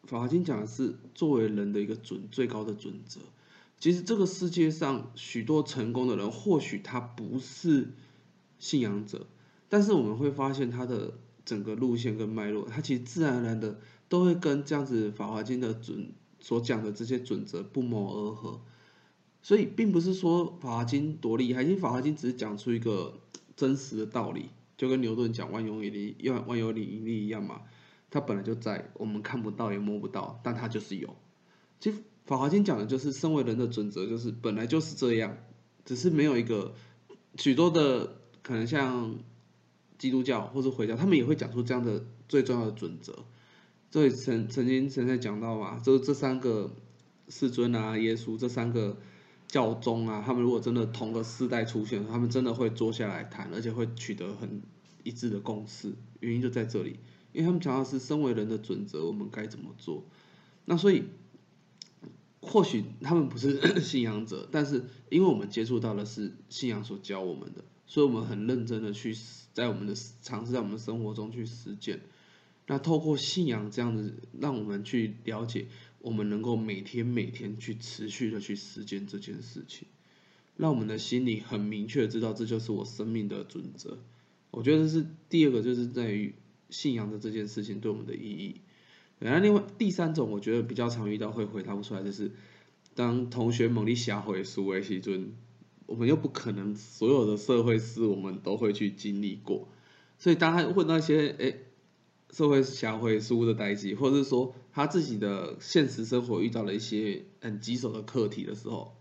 [0.05, 3.21] 法经讲的是作为人的一个准最高的准则。
[3.81, 7.93] 其实这个世界上许多成功的人，或许他不是
[8.59, 9.27] 信仰者，
[9.69, 13.79] 但是我们会发现他的整个路线跟脉络，它其实自然而然的
[14.09, 18.61] 都会跟这样子《法华经》的准所讲的这些准则不谋而合。
[19.43, 23.21] 所以并不是说《法华经》多厉害，因为《法华经》只是讲出一个
[23.57, 27.61] 真实的道理，就跟牛顿讲万有引力、万万有引力一样嘛。
[28.11, 31.15] 它本来就在，我们看不到也摸不到，但它就是有。
[31.81, 35.37] 其实《法华经》讲的就是身为人的准则，就是本来就是这样，
[35.85, 36.75] 只是没有一个
[37.37, 39.19] 许多的可能像
[39.99, 43.25] 基督教或者回教，他们也会讲出这样的最重要的准则。
[43.91, 46.75] 所以曾曾经曾经讲到嘛，就是这三个
[47.29, 48.97] 世尊啊、耶稣这三个。
[49.47, 54.63] 教宗啊，他们如果真的同个世代出现，他们真的会坐下来谈，而且会取得很
[55.05, 55.93] 一致的共识。
[56.19, 56.99] 原因就在这里，
[57.33, 60.03] 因为他们讲的是身为人的准则，我们该怎么做。
[60.65, 61.05] 那所以，
[62.41, 69.15] 或许他们不是 信仰者，但是因为我们接触到的是信仰所教我们的，所以我们很认真的去
[69.55, 72.01] 在我们的尝试在我们生活中去实践。
[72.67, 75.69] 那透过信仰这样子，让我们去了解。
[76.01, 79.89] 我们能够每天每天去持续的去实践这件事情，
[80.59, 83.97] 让我们的心里很明确知道这就是我生命的准则。
[84.51, 86.35] 我觉得是第二个，就是在于
[86.69, 88.61] 信仰的这件事情对我们的意义。
[89.19, 92.33] 然后另外第三种，我觉得比较常遇到会回答不出来，就是
[92.95, 95.33] 当同学猛力下回书为时尊，
[95.87, 99.69] 我们又不可能所有的社会事我们都会去经历过，
[100.19, 101.55] 所以当他问那些哎。
[102.31, 108.97] 社会社会书的代际，或者是说他自己的现实生活遇到了一些很棘手的课题的时候，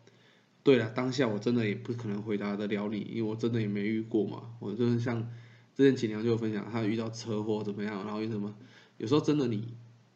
[0.61, 4.51] 对了，当下我真的也不可能回答得了你，因为我真的也没遇过嘛。
[4.59, 5.27] 我就是像
[5.75, 8.55] 之前锦良就分享，他遇到车祸怎么样，然后为什么？
[8.99, 9.73] 有时候真的你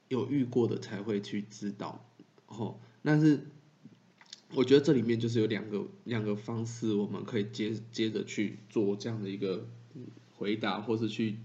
[0.09, 2.05] 有遇过的才会去知道
[2.45, 2.77] 哦。
[3.01, 3.47] 但是
[4.53, 9.67] 我觉得这里面就是有两个两个方式，我们可以接接着去做这样的一个
[10.35, 11.37] 回答，或是去。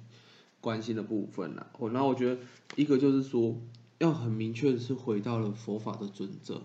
[0.63, 2.41] 关心的部分啦，我然后我觉得
[2.77, 3.61] 一个就是说，
[3.99, 6.63] 要很明确的是回到了佛法的准则，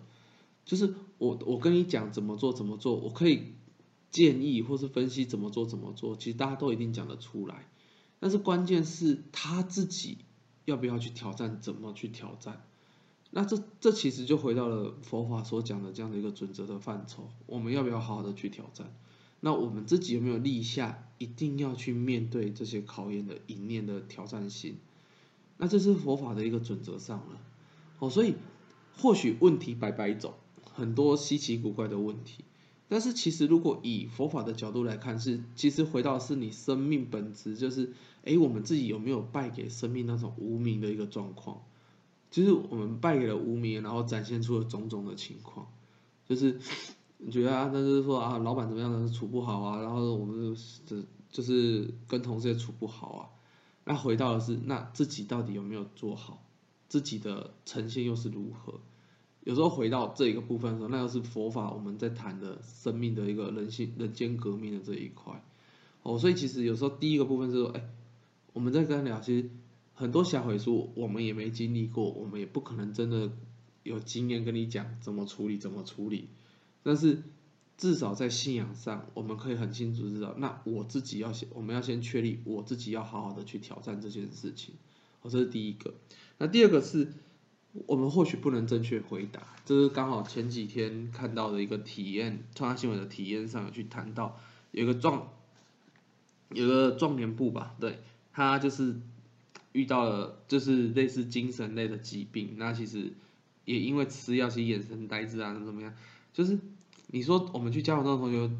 [0.65, 3.53] 就是我我跟你讲怎么做怎么做，我可以
[4.11, 7.67] 建议或是分析怎么做怎么做，其实大家都一定讲得出来，
[8.19, 10.19] 但是关键是他自己
[10.65, 12.66] 要不要去挑战，怎么去挑战，
[13.37, 18.91] 那这这其实就回到了佛法所讲的这样的一个准则的范畴，我们要不要好好的去挑战？
[19.41, 24.77] 那我们自己有没有立下一定要去面对这些考验的一念的挑战性？
[25.57, 27.39] 那这是佛法的一个准则上了。
[27.99, 28.33] 哦，所以
[28.97, 30.33] 或许问题百百种，
[30.73, 32.43] 很多稀奇古怪的问题，
[32.89, 41.61] 但是其实如果以佛法的角度来看，是其实回到是你生命本质，就是哎，我们自己有没有败给生命那种无名的一个状况？
[42.43, 45.67] 就是我们败给了无名，然后展现出了种种的情况，
[46.25, 46.59] 就是。
[47.19, 47.67] 你觉得啊？
[47.73, 49.81] 那就是说啊，老板怎么样的处不好啊？
[49.81, 53.29] 然后我们这就是跟同事也处不好啊。
[53.85, 56.43] 那回到的是，那自己到底有没有做好？
[56.87, 58.75] 自己的呈现又是如何？
[59.43, 65.43] 有时候回到这一个部分的时候，那又是佛法我们在谈的生命的一个人性、人间革命的这一块。
[66.03, 67.89] 哦，所以其实有时候第一个部分是说，哎，
[68.53, 69.49] 我们在跟他聊，其实
[69.97, 73.31] 很多小回数我们也没经历过，我们也不可能真的
[73.81, 76.29] 有经验跟你讲怎么处理，怎么处理。
[76.83, 77.23] 但是
[77.77, 84.75] 至少在信仰上，我们可以很清楚知道，那我自己要先，我们要先确立我自己要好好的去挑战这件事情，
[85.23, 85.95] 哦，这是第一个。
[86.37, 87.11] 那第二个是，
[87.87, 95.31] 我们或许不能正确回答，这是刚好前几天看到的一个体验，创新闻的体验上有去谈到，有个壮，
[96.49, 97.99] 有个壮年部吧，对
[98.31, 98.95] 他就是
[99.77, 103.13] 遇到了就是类似精神类的疾病，那其实
[103.65, 105.93] 也因为吃药，其实眼神呆滞啊，怎么样，
[106.33, 106.59] 就是。
[107.09, 108.51] 你说我们去家访这种同学，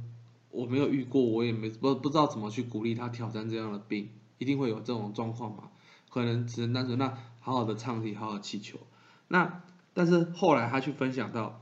[0.51, 5.69] 我没有遇过，我也没不不知道怎么去鼓励他挑战这样的病，一定会有这种状况嘛？
[6.09, 8.79] 可能只能单纯那好好的唱题，好好祈求。
[9.27, 11.61] 那但是后来他去分享到，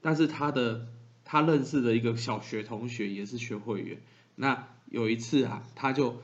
[0.00, 0.88] 但是他的
[1.26, 4.00] 他认识的一个小学同学也是学会员。
[4.34, 6.22] 那有一次啊，他就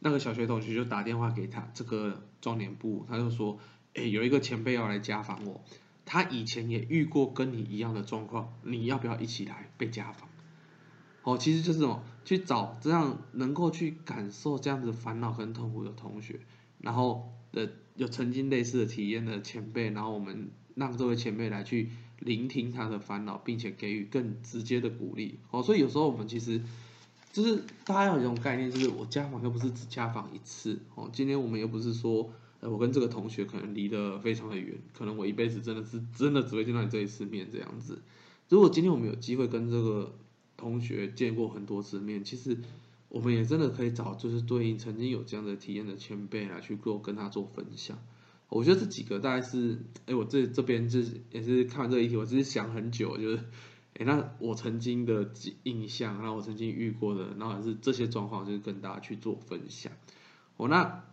[0.00, 3.58] 那个小学同学就打电话给他这个壮年部，他就说，
[3.94, 5.62] 哎，有一个前辈要来家访我。
[6.10, 10.28] 他以前也遇过跟你一样的状况，你要不要一起来被家访？
[11.22, 16.40] 哦，其实就是么去找这样能够去感受这样子烦恼跟痛苦的同学，
[16.78, 25.40] 然后的有曾经类似的体验的前辈，然后我们让这位前辈来去聆听他的烦恼，并且给予更直接的鼓励。
[25.50, 26.62] 哦，所以有时候我们其实
[27.42, 30.78] 就是大家有一种概念，就是我家访又不是只家访一次。
[30.94, 32.30] 哦，今天我们又不是说。
[32.60, 38.02] 呃我跟这个同学可能离得非常的远，可能我一辈子真的是真的只会见到你这一次面这样子。
[38.48, 40.12] 如果今天我们有机会跟这个
[40.56, 42.58] 同学见过很多次面，其实
[43.10, 47.96] 我们也真的可以找就是对应曾经有这样的体验的前辈来去做跟他做分享。
[48.48, 53.44] 我觉得这几个大概是，哎，我这这边就是也是看完这个议题，我只是想很久，就是，
[54.06, 55.32] 那我曾经的
[55.64, 59.92] 印象，那我曾经遇过的，然后是这些状况，就是跟大家去做分享。
[60.56, 61.04] 哦，那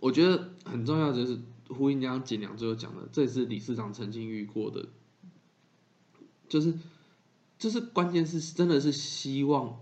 [0.00, 1.38] 我觉得很重要，就是
[1.68, 4.88] 呼应刚刚锦良最后讲的，这也是理事长曾经遇过的，
[6.48, 6.74] 就是，
[7.58, 9.78] 就是关键是真的是希望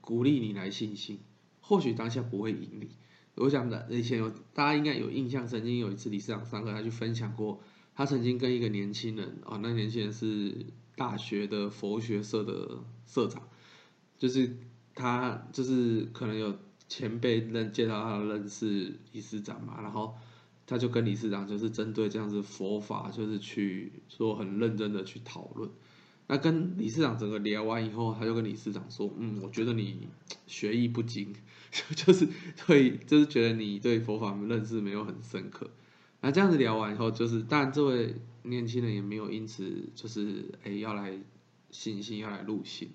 [0.00, 1.18] 鼓励你来信心，
[1.60, 2.90] 或许当下不会赢你。
[3.36, 7.62] 我想的以前有大家应该有印象，曾经有一次理事长上课，他去分享过，
[7.94, 10.66] 他曾经跟一个年轻人哦，那年轻人是
[11.00, 13.48] 大学的佛学社的社长，
[14.18, 14.54] 就是
[14.94, 16.58] 他就是可能有
[16.90, 20.14] 前辈认介绍他认识理事长嘛，然后
[20.66, 25.70] 他就跟理事长就是针对这样子佛法，就是去说很认真的去讨论。
[26.26, 30.06] 那跟理事长整个聊完以后，他就跟理事长说：“嗯，我觉得你
[30.46, 31.34] 学艺不精，
[31.96, 32.28] 就是
[32.66, 35.70] 对就是觉得你对佛法认识没有很深刻。”
[36.20, 41.18] 那这样子聊完以后，就是当然这位年轻人也没有因此就是哎要来
[41.70, 42.90] 信心要来入信，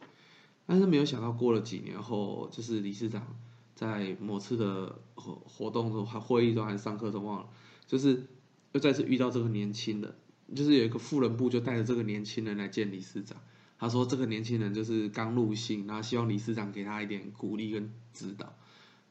[0.65, 3.35] 但是没有想到过了几年后，就是理事长
[3.73, 7.49] 在某次的活活动中还会议中还是上课中忘了，
[7.87, 8.27] 就是
[8.73, 10.13] 又再次遇到这个年轻人。
[10.53, 13.35] 就是有一个富人部就带着这个年轻人来见理事长，
[13.79, 18.53] 他说这个年轻人就是刚入信，然后希望理事长给他一点鼓励跟指导。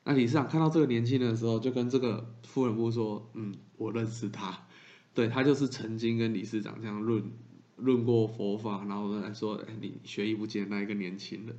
[0.04, 4.66] 那理事长看到这个年轻人的时候，就跟这个富人部说：“嗯，我认识他，
[5.14, 7.30] 对他就是曾经跟理事长这样论
[7.76, 11.58] 论过佛法，然后来说，哎，你学艺不精那一个年轻人。”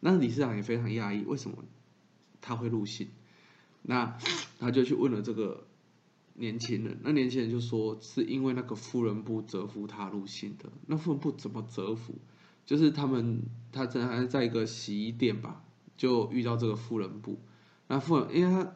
[0.00, 1.64] 那理事长也非常讶异，为什么
[2.40, 3.08] 他会入信？
[3.82, 4.18] 那
[4.58, 5.66] 他就去问了这个。
[6.36, 10.68] 年轻人，那年轻人就说是因为那个富人部折服他入信的。
[10.88, 12.12] 那富人部怎么折服？
[12.66, 15.62] 就是他们他正还在一个洗衣店吧，
[15.96, 17.38] 就遇到这个富人部。
[17.86, 18.74] 那富人因为他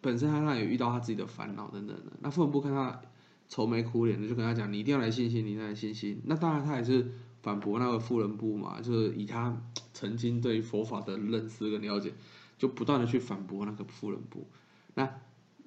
[0.00, 2.12] 本身他那也遇到他自己的烦恼等等的。
[2.20, 3.00] 那富人部看他
[3.48, 12.12] 愁眉苦脸的，就跟他讲：“你一定要来信心，你一定要来信心。”那当然他也是反驳那个富人部嘛，就是以他曾经对佛法的认识跟了解，
[12.58, 14.46] 就不断的去反驳那个富人部。
[14.94, 15.08] 那。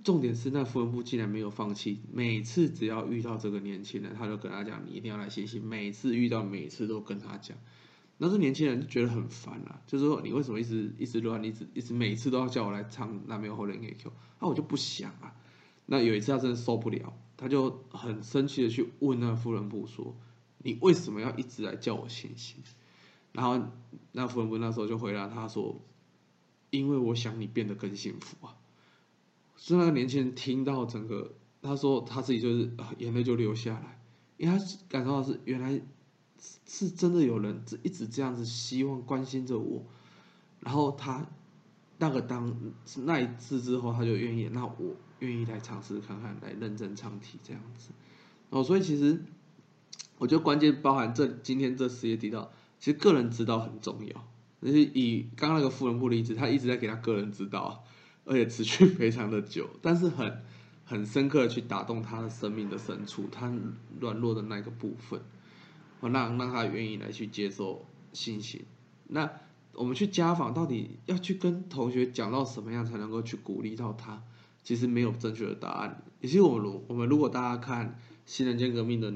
[0.01, 7.57] 重点是那富人部竟然没有放弃，每次只要遇到这个年轻人，他就跟他讲：“你一定要来信心。”每次遇到，每次都跟他讲。
[8.21, 15.33] 那这年轻人就觉得很烦啊，就是说你为什么一直一直乱，一直一直每次都要叫我来唱那没有后人 A Q，那我就不想啊。
[15.85, 20.15] 那有一次他真的受不了，他就很生气的去问那富人部说
[20.61, 22.61] ：“你为什么要一直来叫我信心？”
[23.31, 23.71] 然后
[24.11, 25.81] 那富人部那时候就回答他说
[26.71, 28.57] ：“因为我想你变得更幸福啊。”
[29.55, 34.01] 所以那个年轻人听到整个，他说他自己就是眼泪就流下来，
[34.37, 35.81] 因为他感受到是原来
[36.65, 39.83] 是真的有人一直这样子希望关心着我，
[40.59, 41.25] 然后他
[41.97, 42.55] 那个当
[43.03, 47.89] 那一次之后，他就愿意，那我愿意来尝试看看，来认真唱题这样子。
[48.49, 49.21] 哦，所以其实
[50.17, 54.27] 我觉得关键包含这今天这十页提到，其实个人指导很重要。
[54.61, 57.83] 就是以刚刚那个富人部例子，他一直在给他个人指导。
[58.25, 60.43] 而且持续非常的久，但是很
[60.85, 63.51] 很深刻的去打动他的生命的深处，他
[63.99, 65.19] 软弱的那个部分，
[66.07, 68.63] 让让他愿意来去接受信心。
[69.07, 69.29] 那
[69.73, 74.23] 我们去家访，到底要去跟同学讲到什么样才能够去鼓励到他？
[74.63, 76.01] 其实没有正确的答案。
[76.21, 79.13] 也是我们如我们如果大家看新人间革命的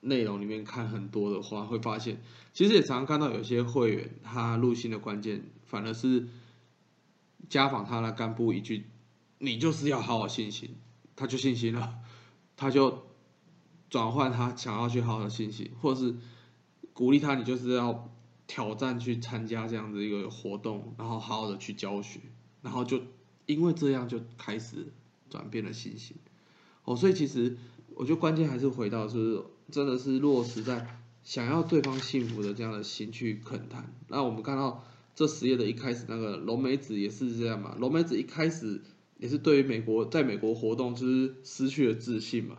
[0.00, 2.20] 内容里面看很多的话，会发现
[2.52, 6.26] 其实也常常看到有些会员他入信的关键反而是。
[7.48, 8.84] 家访他的干部一句
[9.38, 10.74] ：“你就是要好好信心。”
[11.16, 11.94] 他就信心了，
[12.58, 13.06] 他就
[13.90, 16.14] 转换他想要去好好信心，或者是
[16.92, 18.10] 鼓励他，你就是要
[18.46, 22.20] 挑战去参加这样的一个活动，然后好好的去教学，
[22.62, 23.00] 然后就
[23.46, 24.92] 因为这样就开始
[25.30, 26.16] 转变了信心。
[26.84, 27.56] 哦，所以其实
[27.94, 33.92] 我觉得关键还是回到是，真的是落实在想要对方幸福的这样的心去恳谈。
[34.08, 34.84] 那我们看到。
[35.14, 37.74] 这实业的一开始，那个龙梅子也是这样嘛。
[37.80, 38.80] 龙梅子一开始
[39.16, 42.56] 也是对于美国在美国活动就是失去了自信嘛。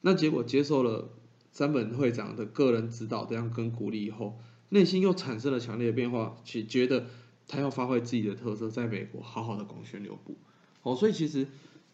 [0.00, 1.10] 那结果接受了
[1.52, 4.38] 三本会长的个人指导这样跟鼓励以后，
[4.68, 7.06] 内心又产生了强烈的变化，去觉得
[7.48, 10.36] 他要发挥自己的特色，在美国好好的广宣流布。
[10.82, 11.46] 哦，所以其实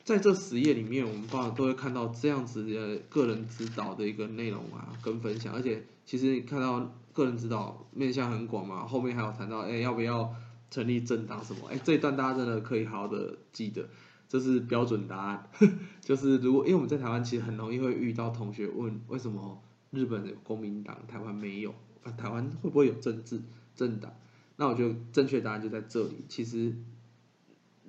[0.05, 6.93] 在这十页里面，我们当然都会看到这样子的个人指导的一个内容啊，跟分享，而且其实你看到。
[7.15, 10.35] 个人指导面向很广嘛，后面还有谈到，哎，要不要
[10.71, 11.69] 成立政党什么？
[11.71, 13.87] 哎，这一段大家真的可以好好的记得，
[14.33, 15.47] 这是标准答案。
[16.01, 23.43] 就是如果因为我们在台湾其实很容易会遇到同学问，为什么日本有公民党，台湾没有，啊，台湾会不会有政治
[23.75, 24.11] 政党？
[24.57, 26.25] 那我觉得正确答案就在这里。
[26.31, 26.75] 其实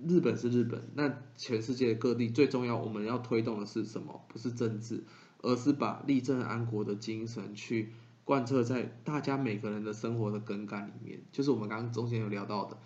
[0.06, 4.26] 日本是日本，那全世界各地最重要，我们要推动的是什么？
[4.28, 5.06] 不是政治，
[5.42, 7.94] 而是把立正安国的精神去
[8.26, 11.22] 贯彻在大家每个人的生活的根干里面。
[11.32, 12.76] 就是我们刚刚中间有聊到的《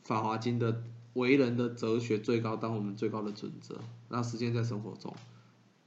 [0.00, 0.82] 法华经》的
[1.14, 5.14] 为人的哲学最高，当我们最高的准则，那实践在生活中。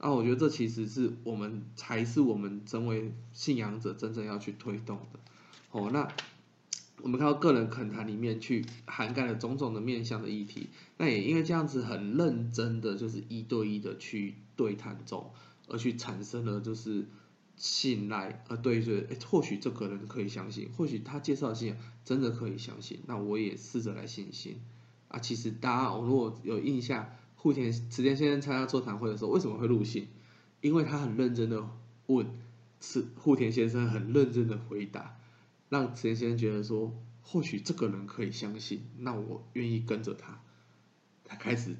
[0.00, 5.20] 那我觉得这其实是我们才是我们成为信仰者真正要去推动的。
[5.70, 6.08] 哦，那。
[7.00, 10.66] 我们看到个人恳谈里面去涵盖了种种的面向的议题，
[10.96, 15.30] 那也因为这样子很认真的就是一对一的去对谈中，
[15.68, 17.06] 而去产生了就是
[17.56, 24.60] 信赖，呃，对着，哎，或许这个人可以相信，或许他介绍的信仰真的可以相信，那我也试着来信心。
[25.08, 30.08] 啊，其实大家我如果有印象，户田池田先生参加座谈会的时候为什么会入信？
[30.60, 31.68] 因为他很认真的
[32.06, 32.26] 问，
[32.80, 35.16] 是户田先生很认真的回答。
[35.68, 36.92] 让池田先生觉得说，
[37.22, 40.40] 或许这个人可以相信，那我愿意跟着他，
[41.24, 41.76] 他开始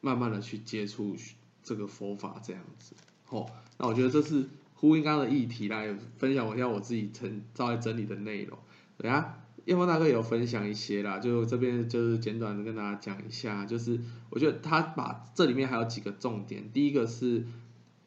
[0.00, 1.16] 慢慢的去接触
[1.62, 2.94] 这个佛法这样子。
[3.28, 3.48] 哦，
[3.78, 8.58] 那我觉得这是呼应刚刚的议题来分享我一下我自己曾在整理的内容。
[8.98, 14.00] 等下叶峰大哥有分享一些啦，就这边就是简短的跟大家讲一下，就是
[14.30, 17.46] 我觉得他把这里面还有几个重点，第一个是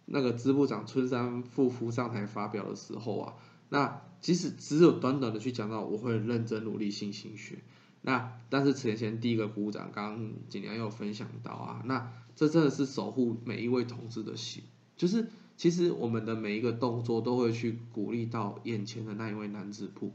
[0.06, 3.34] 那个支部长春山富夫上台发表的时候啊。
[3.70, 7.58] 那即使只有短短的去讲到，我会认真努力信心学。
[8.01, 14.64] 那但是此前第一个鼓掌，刚刚景良有分享到啊，那这真的是守护每一位同志的心，
[14.95, 15.28] 就是
[15.58, 20.14] 其实我们的每一个动作都会去鼓励到眼前的那一位男子部，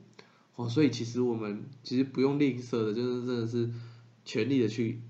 [0.61, 3.71] 哦，所以其实我们其实不用吝啬的，就是真的是
[4.27, 5.01] 全力的去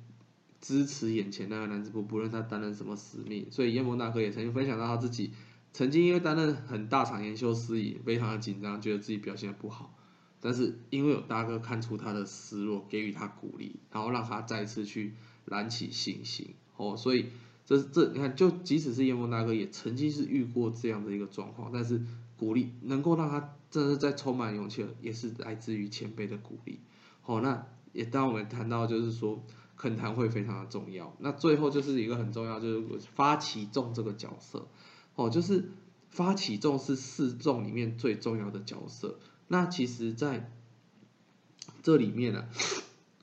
[0.60, 3.46] 支持眼前那个男子部，不论他担任什么使命。
[3.50, 5.32] 所以叶萌大哥也曾经分享到他自己。
[5.72, 9.96] 曾经因为担任很大场研修司仪，非常的紧张，觉得自己表现的不好。
[10.40, 15.14] 但是因为有大哥看出他的失落，给予他鼓励，然后让他再次去
[15.46, 16.54] 燃起信心。
[16.76, 17.26] 哦，所以
[17.64, 22.00] 这这你看，就即使是叶梦大哥，也曾经是遇过这样的一个状况，但是
[22.40, 26.80] 鼓励能够让他真的在充满勇气，也是来自于前辈的鼓励。
[27.20, 29.44] 好，那也当我们谈到就是说
[29.76, 31.14] 恳谈会非常的重要。
[31.18, 34.66] 那最后就是一个很重要，就是发起众这个角色。
[35.16, 35.70] 哦，就是
[36.08, 39.18] 发起众是四众里面最重要的角色。
[39.48, 40.50] 那其实，在
[41.82, 42.48] 这里面呢，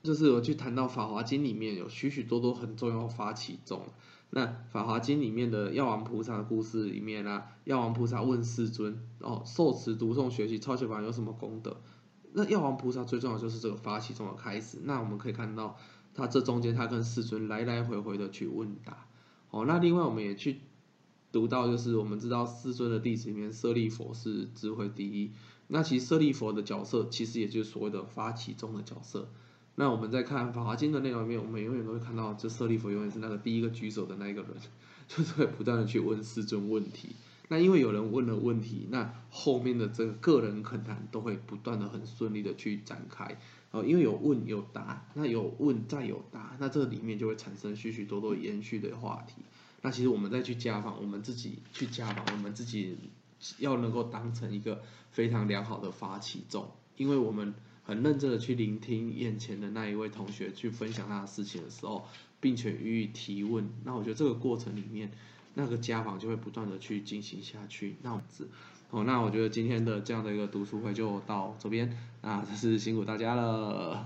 [0.04, 3.82] 就是我去谈到《法华经》里面有许许多多很重要发起众。
[4.30, 11.82] 那《法华经》里面的药王菩萨的故事里面呢，药王菩萨问世尊：“哦，受持读诵学习超学法有什么功德？”
[12.34, 14.80] 那药王菩萨最重要就是这个发起中的开始。
[14.84, 15.78] 那我们可以看到，
[16.14, 19.08] 他这中间他跟世尊来来回回的去问答。
[19.50, 20.62] 哦，那另外我们也去。
[21.30, 25.34] 读到就是我们知道世尊的弟子里面，舍利佛是智慧第一。
[25.68, 29.30] 那其实舍利佛的角色，其实也就是所谓的发起中的角色。
[29.80, 34.52] 那我们在看《法华经》的内容里面，我们永远都会看到，这舍利佛永远是那个第一个举手的那一个人，
[35.08, 37.10] 就是会不断的去问世尊问题。
[37.50, 43.38] 那因为有人问了问题，那后面的这个个人恳谈都会不断的很顺利的去展开。
[43.70, 49.44] 哦，因为有问有答，那有问再有答，那这里面就会产生许许多多延续的话题。
[49.84, 52.98] 那其实我们再去家访，我们自己去家访，我们自己
[53.60, 57.54] 要能够当成一个非常良好的发起众，因为我们
[57.88, 62.04] 很认真的去聆听眼前的那一位同学去分享他的事情的时候，
[62.42, 63.70] 并且予以提问。
[63.86, 65.10] 那我觉得这个过程里面，
[65.54, 67.96] 那个家访就会不断的去进行下去。
[68.02, 68.50] 那样子，
[68.92, 74.04] 哦，那我觉得今天的这样的一个读书会就到这边，那，真是辛苦大家了。